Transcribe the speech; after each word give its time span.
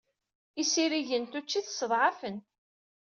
Isirigen 0.61 1.23
n 1.27 1.29
tuččit 1.31 1.67
sseḍɛafen. 1.69 2.37